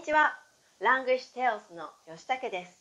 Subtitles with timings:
[0.00, 0.34] にちは。
[0.78, 2.72] ラングシュテオスの吉武です、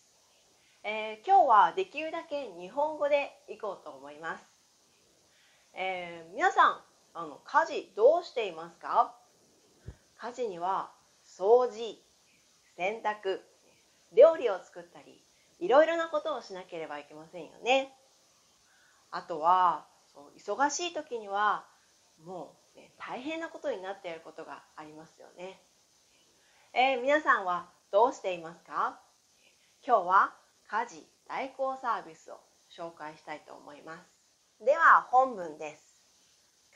[0.86, 4.44] えー、今日はできるだけ日本語でいこうと思います。
[5.74, 6.82] えー、皆さん、
[7.14, 9.14] あの家事どうしていますか？
[10.18, 10.92] 家事には
[11.26, 12.00] 掃除、
[12.78, 13.42] 洗濯、
[14.16, 15.22] 料理を作ったり、
[15.60, 17.94] いろいろなことをしなければいけませんよね。
[19.12, 21.66] あとはそう忙しい時には
[22.24, 25.60] もう、ね、大変なことになっていることがありますよね。
[26.72, 29.00] えー、皆さんはどうしていますか？
[29.84, 30.36] 今日は
[30.70, 32.40] 家事代行サービスを
[32.78, 33.98] 紹介したいと思いま
[34.60, 34.64] す。
[34.64, 35.84] では本文です。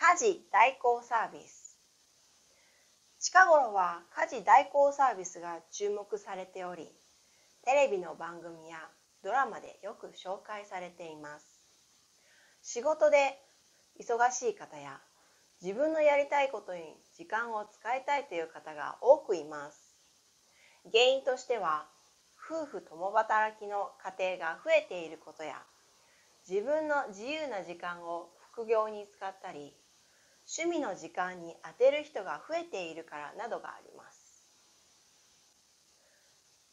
[0.02, 1.78] 家事代行サービス。
[3.20, 6.90] 近頃は家事代行サービスが注目されており、
[7.64, 8.80] テレビの番組や
[9.24, 11.46] ドラマでよく紹介されています。
[12.64, 13.38] 仕事で
[14.02, 15.00] 忙しい方や
[15.62, 16.82] 自分のやりたいことに
[17.16, 19.83] 時間を使いたいという方が多くいます。
[20.92, 21.86] 原因としては
[22.50, 25.56] 夫婦共働きの家庭が増えていることや
[26.48, 29.74] 自分の自由な時間を副業に使ったり
[30.46, 34.44] 趣味の時間に充てる人が増えているからなどがあります。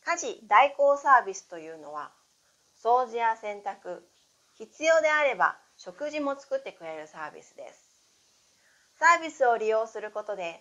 [0.05, 2.11] 家事代行サービスというのは
[2.83, 4.01] 掃除や洗濯
[4.59, 7.91] 必要であれば食事も作ってくれるサービスです。
[8.99, 10.61] サービスを利用することで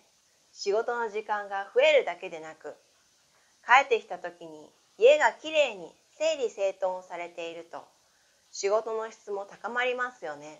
[0.53, 2.75] 仕事の時間が増えるだけでなく
[3.69, 4.67] 帰ってきた時に
[4.97, 7.85] 家がきれいに整理整頓されていると
[8.49, 10.59] 仕事の質も高まりますよね。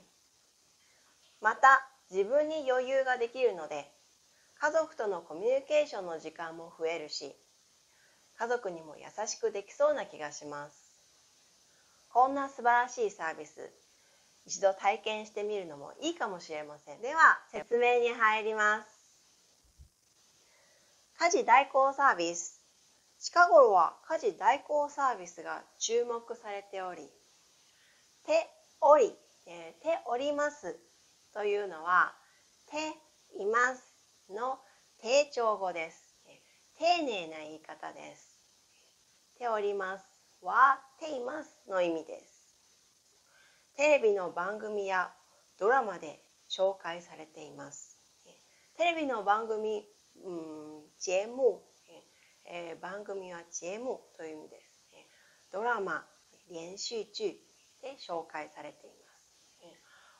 [1.42, 3.90] また自分に余裕ができるので
[4.62, 7.34] 家族とのコミュニケーションの時間も増えるし
[8.38, 10.76] 家族にも優しくできそうな気がします。
[12.14, 13.72] こんな素晴らしいサービス
[14.46, 17.02] 一度体験してみるのもいいかもしれません。
[17.02, 18.88] では説明に入ります。
[21.18, 22.59] 家事代行サービス
[23.22, 27.02] 近頃は家事代行サービスが注目されており、
[28.26, 28.50] 手
[28.80, 29.14] 折り、
[29.46, 30.78] えー、手折ります
[31.34, 32.14] というのは、
[32.72, 32.78] 手
[33.42, 34.58] いますの
[35.02, 36.16] 定調語です。
[36.78, 38.40] 丁寧な言い方です。
[39.38, 40.06] 手折ります
[40.42, 42.56] は手いますの意味です。
[43.76, 45.12] テレビの番組や
[45.60, 47.98] ドラマで紹介されています。
[48.78, 49.84] テレビの番組、
[50.24, 51.69] うん、節目
[52.52, 54.70] えー、番組は節目という意味です。
[55.52, 56.04] ドラマ、
[56.52, 57.40] 連续劇
[57.82, 59.34] で紹介されています。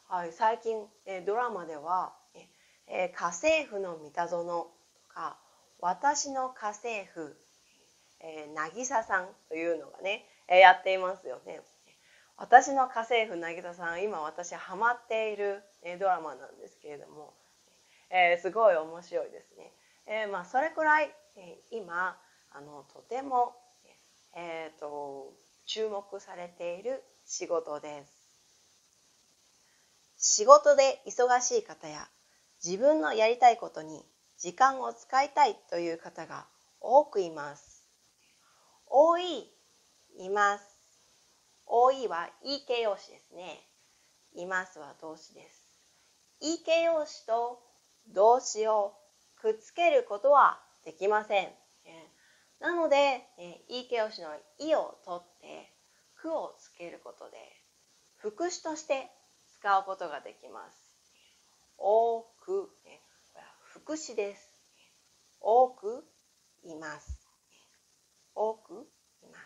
[0.08, 2.14] はい、最近、えドラマでは、
[2.88, 4.72] え家政婦の三田園と
[5.08, 5.38] か、
[5.80, 7.36] 私の家政婦、
[8.20, 11.62] えー、渚さんというのがね、えやっていますよね。
[12.38, 17.34] 私の家政婦渚さん、今私ハマっている、えドラマなんですけれども、
[18.12, 19.74] えー、すごい面白いですね。
[20.08, 21.16] えー、まあそれくらい、
[21.72, 22.18] 今
[22.52, 23.56] あのとても、
[24.36, 25.34] えーと、
[25.66, 28.20] 注目されている仕事です。
[30.18, 32.08] 仕事で忙しい方や
[32.64, 34.04] 自分のやりたいことに
[34.38, 36.46] 時間を使いたいという方が
[36.82, 37.86] 多くいます。
[38.88, 39.50] 多い、
[40.18, 40.64] います。
[41.66, 43.62] 多いは言い形容詞ですね。
[44.34, 45.70] いますは動詞です。
[46.42, 47.62] 言い形容詞と
[48.08, 48.94] 動詞を
[49.40, 51.54] くっつけることはできません。
[52.60, 55.72] なので、えいい形容詞の「い」を取って
[56.18, 57.38] 「く」をつけることで
[58.18, 59.12] 副詞として
[59.60, 60.78] 使うことができます。
[61.78, 64.50] 多く、ね、これは副詞です。
[65.40, 66.04] 多く
[66.64, 67.22] います。
[68.34, 68.92] 多く
[69.22, 69.38] いま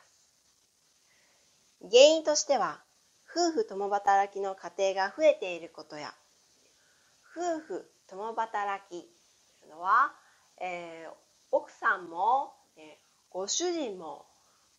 [1.82, 1.90] す。
[1.92, 2.82] 原因としては
[3.30, 6.16] 夫婦共働きの家庭が増えていることや
[7.36, 9.02] 夫婦共働き
[9.59, 10.16] というのは、
[10.62, 11.22] えー、
[11.56, 12.97] 奥さんも、え
[13.30, 14.25] ご主人も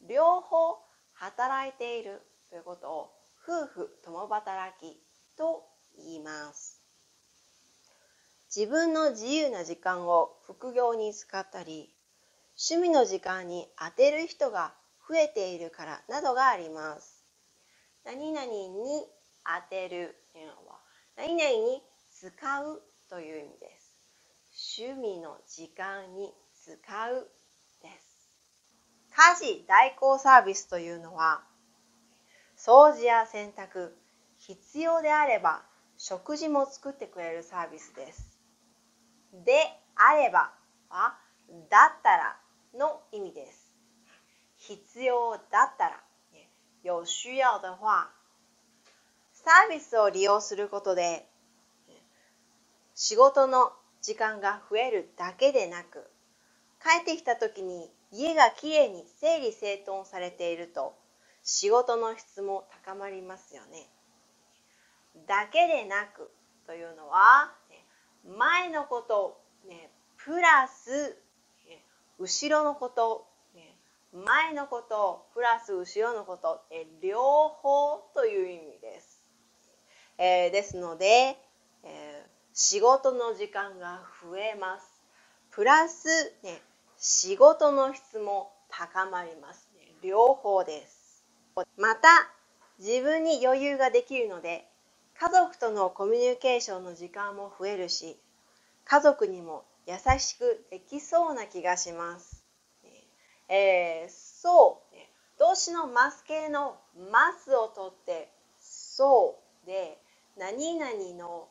[0.08, 0.76] 両方
[1.12, 2.20] 働いている
[2.50, 3.10] ということを
[3.48, 4.98] 夫婦共働き
[5.38, 5.62] と
[5.96, 6.82] 言います。
[8.52, 11.94] 自分の自由な時間を副業に使ったり、
[12.68, 14.74] 趣味の時間に充てる人が
[15.08, 17.24] 増えているからなどがあります。
[18.04, 19.06] 何々に
[19.44, 20.80] 当てるというのは、
[21.16, 21.80] 何々に
[22.12, 23.94] 使うという意味です。
[24.76, 26.72] 趣味の時間に使
[27.10, 27.28] う
[27.82, 28.30] です。
[29.14, 31.42] 家事代行サービスというのは、
[32.56, 33.90] 掃除や洗濯、
[34.38, 35.62] 必要であれば
[35.98, 38.38] 食事も作ってくれるサービスです。
[39.44, 39.52] で
[39.94, 40.52] あれば
[40.88, 41.18] は、
[41.68, 42.40] だったら
[42.72, 43.70] の意味です。
[44.56, 46.00] 必要だったら、
[46.82, 48.08] 有需要的話、
[49.34, 51.28] サービスを利用することで、
[52.94, 53.70] 仕事の
[54.00, 56.10] 時間が増えるだけでなく、
[56.84, 60.94] 帰ってきた時に家がきれいに整理整頓されていると
[61.42, 63.88] 仕事の質も高まりますよね。
[65.26, 66.30] だけでなく
[66.66, 67.52] というのは、
[68.26, 71.16] 前のこと、ね、プラス、
[72.18, 73.26] 後ろのこと、
[74.12, 76.62] 前のことプラス後ろのこと、
[77.02, 79.20] 両方という意味です。
[80.16, 81.36] えー、ですので、
[81.82, 85.02] えー、仕事の時間が増えます。
[85.50, 86.08] プラス、
[86.42, 86.62] ね、
[87.06, 89.92] 仕事の質も高まります、ね。
[90.02, 91.22] 両方です。
[91.76, 92.08] また、
[92.78, 94.66] 自分に余裕ができるので、
[95.20, 98.16] 家族とのコミュニケーションの時間も増えるし、
[98.86, 102.42] 家族にも優しくできそうな気がします。
[103.50, 106.78] えー、そう、動詞のマス系の
[107.12, 109.98] マスを取って、そうで、
[110.38, 111.48] 何々の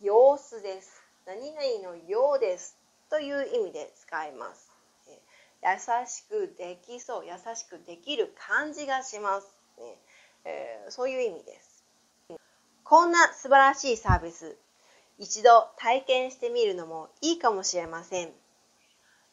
[0.00, 1.02] 様子です。
[1.26, 2.78] 何々のようです
[3.10, 4.69] という意味で使います。
[5.62, 9.46] 優しくできそう優しくできる感じがします、
[9.78, 9.96] ね。
[10.44, 11.84] えー、そういう意味です。
[12.84, 14.56] こんな素晴らしいサービス
[15.18, 18.30] 一度体験してみるのもいいかもしれません。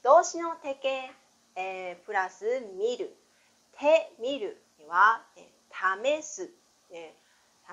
[0.03, 1.11] 動詞の手形、
[1.55, 2.45] えー、プラス
[2.77, 3.15] 見る。
[3.79, 6.51] 手見るには、ね、試す、
[6.91, 7.13] ね、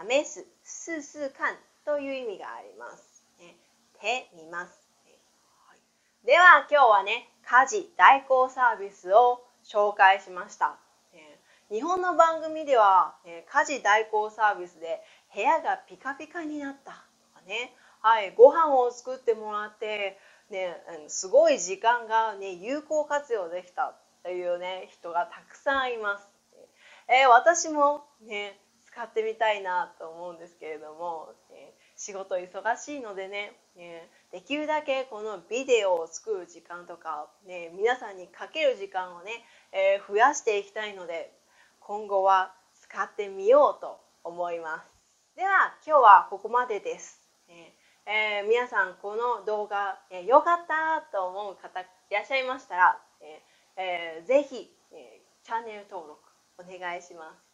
[0.08, 0.46] 試す。
[0.62, 1.56] すすかん。
[1.84, 3.56] という意味があります、ね、
[4.00, 4.72] 手見ます、
[6.24, 10.76] では今日はね家事代行サービスを紹介しました。
[11.70, 15.00] 日本の番組では家事代行サービスで
[15.34, 20.18] 部屋がピカピカになったとかね、はい、ご飯を作ってもらって、
[20.50, 20.76] ね、
[21.08, 26.28] すごい時間が、ね、有効活用できたという、ね、人がたくさんいます。
[27.08, 31.32] えー、私も、ね、使ってみたいなと思うんですけれども、
[32.04, 39.30] 仕事忙しいのでね、ねできるだけこのビデオを作る時間とか、ね、皆さんにかける時間をね、
[39.72, 41.32] えー、増やしていきたいので
[41.80, 44.90] 今後は使ってみようと思います。
[45.34, 47.18] では今日はここまでです、
[48.04, 56.20] えー、皆さんこの動画良、えー、かったと思う方いらっしゃいましたら、えーえー、ぜひ、え、チャンネル登録
[56.58, 57.53] お願いします。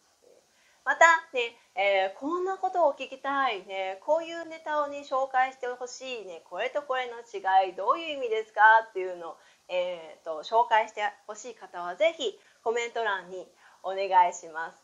[0.91, 8.61] またね、えー、こんなことを聞きたい、ね、こういうネタをね紹介してほしい、ね、これとこれの違いどういう意味ですか
[8.91, 9.37] っていうのを、
[9.69, 13.47] えーと、紹介してほしい方は是非コメント欄に
[13.85, 14.83] お願いします。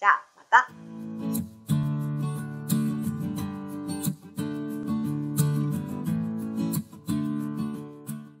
[0.00, 1.09] じゃあまた。